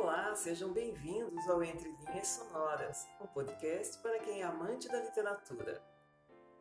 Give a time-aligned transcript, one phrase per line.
[0.00, 5.82] Olá, sejam bem-vindos ao Entre Linhas Sonoras, um podcast para quem é amante da literatura.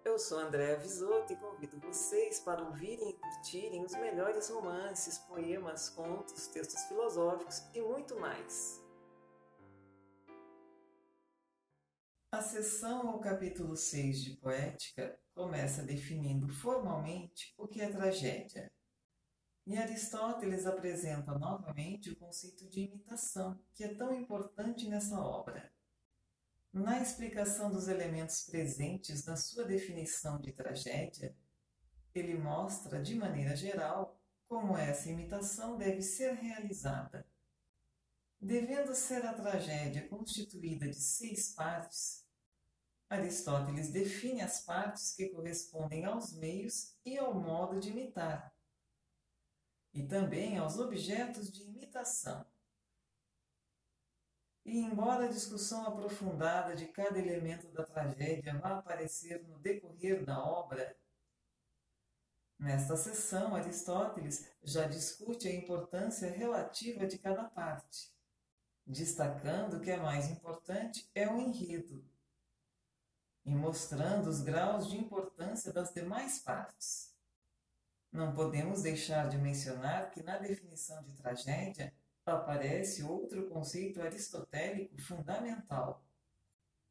[0.04, 5.88] Eu sou Andréa Visoto e convido vocês para ouvirem e curtirem os melhores romances, poemas,
[5.88, 8.84] contos, textos filosóficos e muito mais.
[12.32, 18.68] A sessão ao capítulo 6 de Poética começa definindo formalmente o que é tragédia.
[19.68, 25.70] E Aristóteles apresenta novamente o conceito de imitação, que é tão importante nessa obra.
[26.72, 31.36] Na explicação dos elementos presentes na sua definição de tragédia,
[32.16, 34.18] ele mostra, de maneira geral,
[34.48, 37.28] como essa imitação deve ser realizada.
[38.40, 42.26] Devendo ser a tragédia constituída de seis partes,
[43.10, 48.56] Aristóteles define as partes que correspondem aos meios e ao modo de imitar
[49.98, 52.46] e também aos objetos de imitação.
[54.64, 60.40] E embora a discussão aprofundada de cada elemento da tragédia vá aparecer no decorrer da
[60.40, 60.96] obra,
[62.60, 68.14] nesta sessão Aristóteles já discute a importância relativa de cada parte,
[68.86, 72.08] destacando que a mais importante é o enredo
[73.44, 77.17] e mostrando os graus de importância das demais partes.
[78.18, 81.94] Não podemos deixar de mencionar que na definição de tragédia
[82.26, 86.04] aparece outro conceito aristotélico fundamental,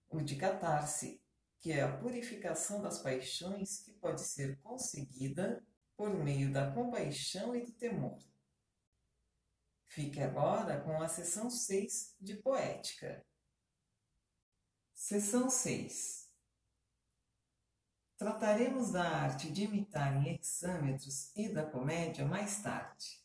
[0.08, 1.20] o de catarse,
[1.58, 5.66] que é a purificação das paixões que pode ser conseguida
[5.96, 8.20] por meio da compaixão e do temor.
[9.84, 13.26] Fique agora com a seção 6 de Poética.
[14.94, 16.25] Seção 6
[18.16, 23.22] Trataremos da arte de imitar em hexâmetros e da comédia mais tarde.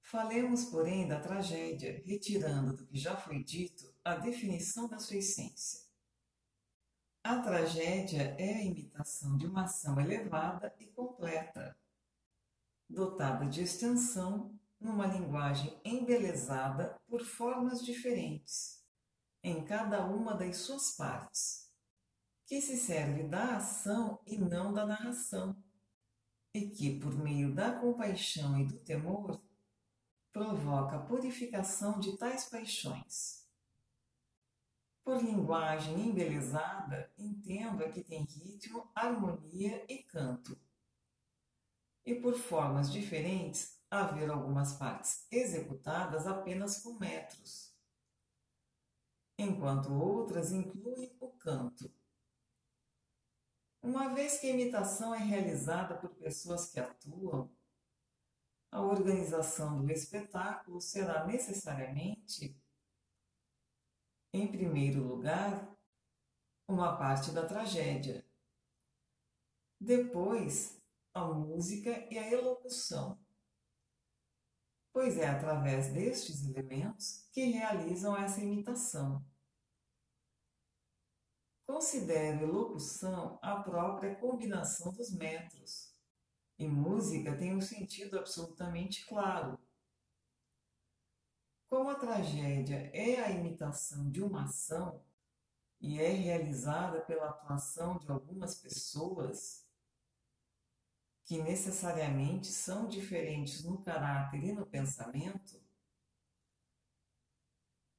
[0.00, 5.86] Falemos, porém, da tragédia, retirando do que já foi dito a definição da sua essência.
[7.22, 11.76] A tragédia é a imitação de uma ação elevada e completa,
[12.90, 18.84] dotada de extensão, numa linguagem embelezada por formas diferentes,
[19.40, 21.71] em cada uma das suas partes
[22.52, 25.56] que se serve da ação e não da narração,
[26.52, 29.42] e que, por meio da compaixão e do temor,
[30.30, 33.48] provoca a purificação de tais paixões.
[35.02, 40.60] Por linguagem embelezada, entendo a que tem ritmo, harmonia e canto.
[42.04, 47.74] E por formas diferentes, haver algumas partes executadas apenas com metros,
[49.38, 51.90] enquanto outras incluem o canto
[53.82, 57.50] uma vez que a imitação é realizada por pessoas que atuam,
[58.70, 62.56] a organização do espetáculo será necessariamente,
[64.32, 65.76] em primeiro lugar,
[66.66, 68.24] uma parte da tragédia.
[69.78, 70.80] Depois,
[71.12, 73.18] a música e a elocução,
[74.92, 79.22] pois é através destes elementos que realizam essa imitação.
[81.72, 85.90] Considero elocução a própria combinação dos metros.
[86.58, 89.58] E música tem um sentido absolutamente claro.
[91.70, 95.02] Como a tragédia é a imitação de uma ação
[95.80, 99.66] e é realizada pela atuação de algumas pessoas,
[101.24, 105.58] que necessariamente são diferentes no caráter e no pensamento,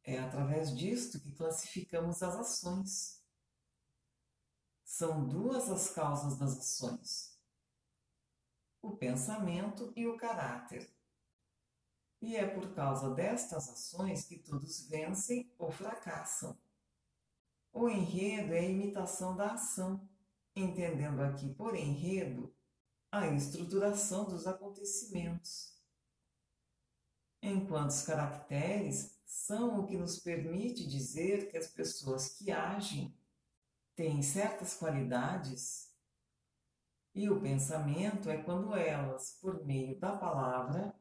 [0.04, 3.23] é através disto que classificamos as ações.
[5.04, 7.38] São duas as causas das ações:
[8.82, 10.90] o pensamento e o caráter.
[12.22, 16.58] E é por causa destas ações que todos vencem ou fracassam.
[17.74, 20.08] O enredo é a imitação da ação,
[20.56, 22.56] entendendo aqui por enredo
[23.12, 25.78] a estruturação dos acontecimentos.
[27.42, 33.14] Enquanto os caracteres são o que nos permite dizer que as pessoas que agem
[33.96, 35.94] têm certas qualidades
[37.16, 40.96] e o pensamento é quando elas, por meio da palavra,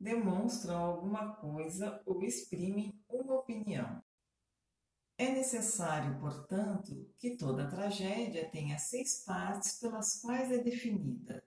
[0.00, 4.02] demonstram alguma coisa ou exprimem uma opinião.
[5.18, 11.46] É necessário, portanto, que toda tragédia tenha seis partes pelas quais é definida.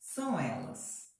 [0.00, 1.14] São elas: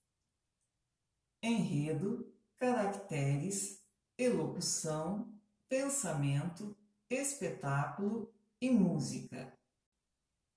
[1.42, 3.84] enredo, caracteres,
[4.16, 5.38] elocução,
[5.68, 6.76] pensamento,
[7.12, 9.56] espetáculo e música.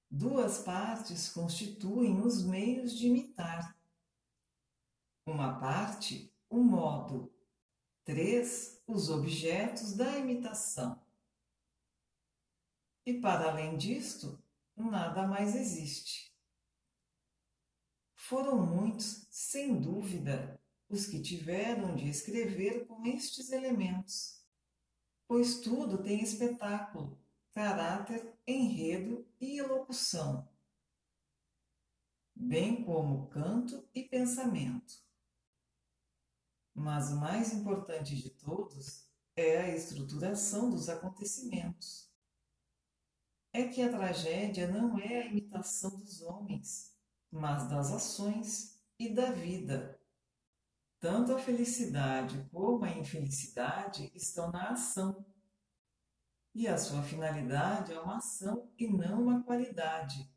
[0.09, 3.77] Duas partes constituem os meios de imitar.
[5.27, 7.33] Uma parte, o modo,
[8.03, 8.83] 3.
[8.87, 11.03] Os objetos da imitação.
[13.05, 14.41] E para além disto,
[14.75, 16.31] nada mais existe.
[18.13, 24.44] Foram muitos, sem dúvida, os que tiveram de escrever com estes elementos,
[25.27, 27.19] pois tudo tem espetáculo,
[27.51, 30.47] caráter, enredo e elocução,
[32.35, 35.03] bem como canto e pensamento.
[36.73, 42.11] Mas o mais importante de todos é a estruturação dos acontecimentos.
[43.53, 46.93] É que a tragédia não é a imitação dos homens,
[47.31, 49.97] mas das ações e da vida.
[50.99, 55.25] Tanto a felicidade como a infelicidade estão na ação.
[56.53, 60.29] E a sua finalidade é uma ação e não uma qualidade.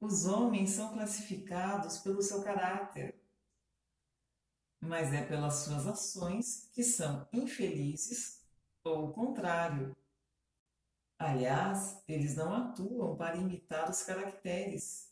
[0.00, 3.20] Os homens são classificados pelo seu caráter,
[4.80, 8.46] mas é pelas suas ações que são infelizes
[8.84, 9.96] ou o contrário.
[11.18, 15.07] Aliás, eles não atuam para imitar os caracteres,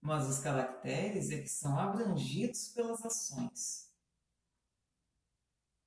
[0.00, 3.90] mas os caracteres é que são abrangidos pelas ações.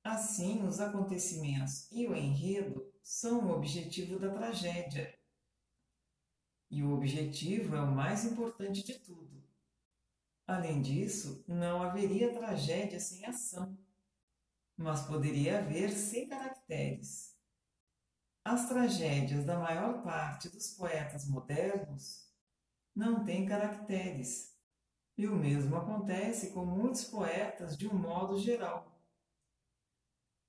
[0.02, 5.18] Assim, os acontecimentos e o enredo são o objetivo da tragédia.
[6.70, 9.42] E o objetivo é o mais importante de tudo.
[10.46, 13.78] Além disso, não haveria tragédia sem ação,
[14.76, 17.36] mas poderia haver sem caracteres.
[18.44, 22.29] As tragédias da maior parte dos poetas modernos
[22.94, 24.56] não têm caracteres,
[25.16, 28.90] e o mesmo acontece com muitos poetas de um modo geral.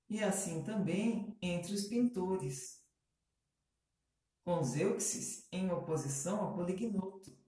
[0.08, 2.82] E assim também entre os pintores,
[4.44, 7.42] com Zeuxis em oposição a Polignoto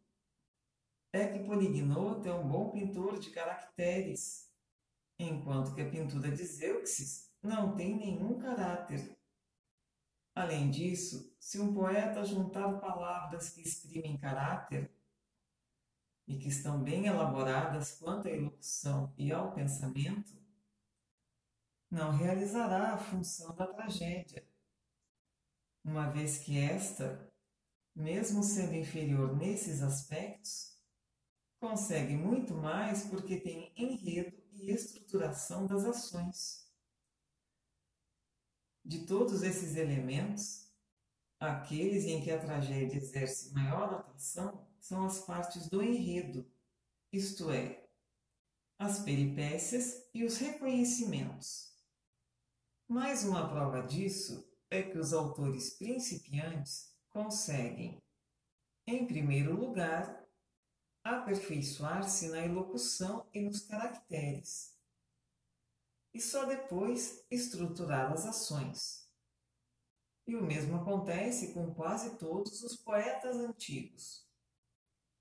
[1.15, 4.51] é que Polignoto é um bom pintor de caracteres,
[5.17, 9.17] enquanto que a pintura de Zeuxis não tem nenhum caráter.
[10.35, 14.91] Além disso, se um poeta juntar palavras que exprimem caráter
[16.27, 20.37] e que estão bem elaboradas quanto à elocução e ao pensamento,
[21.89, 24.45] não realizará a função da tragédia,
[25.85, 27.33] uma vez que esta,
[27.95, 30.77] mesmo sendo inferior nesses aspectos,
[31.61, 36.64] consegue muito mais porque tem enredo e estruturação das ações.
[38.85, 40.71] De todos esses elementos,
[41.41, 46.47] aqueles em que a tragédia exerce maior atração são as partes do enredo,
[47.11, 47.89] isto é,
[48.79, 51.73] as peripécias e os reconhecimentos.
[52.87, 58.03] Mais uma prova disso é que os autores principiantes conseguem,
[58.87, 60.23] em primeiro lugar,
[61.03, 64.74] aperfeiçoar-se na elocução e nos caracteres,
[66.15, 69.05] e só depois estruturar as ações.
[70.27, 74.25] E o mesmo acontece com quase todos os poetas antigos.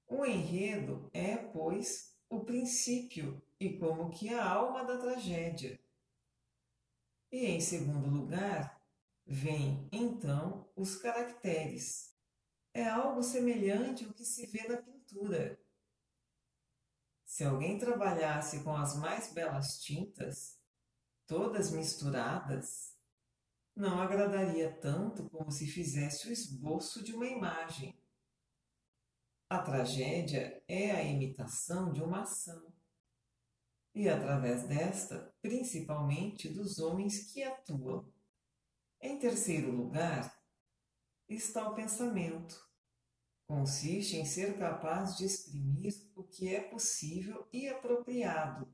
[0.08, 5.80] O enredo é, pois, o princípio e como que a alma da tragédia.
[7.32, 8.80] E em segundo lugar,
[9.26, 12.16] vêm então os caracteres.
[12.74, 15.60] É algo semelhante ao que se vê na pintura
[17.34, 20.60] se alguém trabalhasse com as mais belas tintas,
[21.28, 22.94] todas misturadas,
[23.76, 27.98] não agradaria tanto como se fizesse o esboço de uma imagem.
[29.50, 32.74] A tragédia é a imitação de uma ação,
[33.96, 38.12] e através desta, principalmente dos homens que atuam.
[39.00, 40.42] Em terceiro lugar,
[41.30, 42.68] está o pensamento,
[43.48, 48.74] consiste em ser capaz de exprimir o que é possível e apropriado,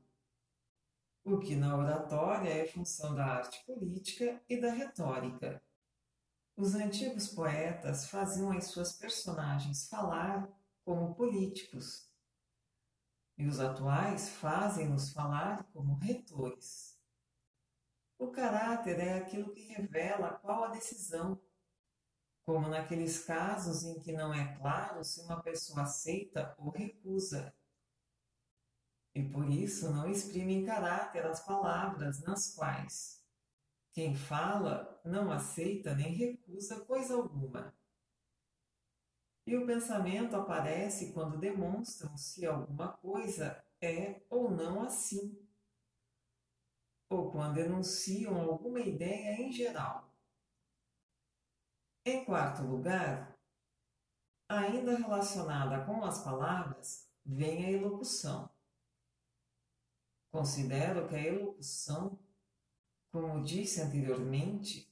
[1.24, 5.62] o que na oratória é função da arte política e da retórica.
[6.56, 10.48] Os antigos poetas faziam as suas personagens falar
[10.84, 12.10] como políticos,
[13.40, 16.98] e os atuais fazem-nos falar como retores.
[18.18, 21.40] O caráter é aquilo que revela qual a decisão
[22.44, 27.54] como naqueles casos em que não é claro se uma pessoa aceita ou recusa.
[29.14, 33.20] E por isso não exprime em caráter as palavras nas quais
[33.92, 37.74] quem fala não aceita nem recusa coisa alguma.
[39.46, 45.36] E o pensamento aparece quando demonstram se alguma coisa é ou não assim,
[47.08, 50.14] ou quando enunciam alguma ideia em geral.
[52.04, 53.36] Em quarto lugar,
[54.48, 58.49] ainda relacionada com as palavras, vem a elocução.
[60.30, 62.18] Considero que a elocução,
[63.10, 64.88] como disse anteriormente,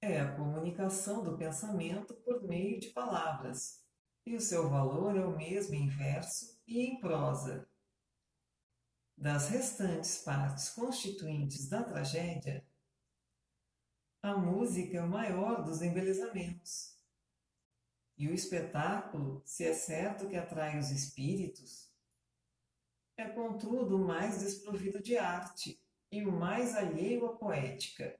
[0.00, 3.84] é a comunicação do pensamento por meio de palavras,
[4.26, 7.68] e o seu valor é o mesmo em verso e em prosa.
[9.16, 12.66] Das restantes partes constituintes da tragédia,
[14.22, 16.98] a música é o maior dos embelezamentos.
[18.16, 21.93] E o espetáculo, se é certo que atrai os espíritos,
[23.16, 25.80] é contudo o mais desprovido de arte
[26.10, 28.18] e o mais alheio à poética.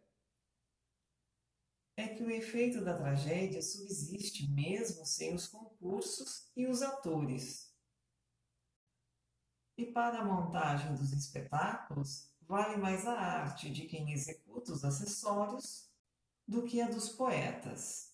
[1.96, 7.72] É que o efeito da tragédia subsiste mesmo sem os concursos e os atores.
[9.76, 15.88] E para a montagem dos espetáculos, vale mais a arte de quem executa os acessórios
[16.46, 18.13] do que a dos poetas.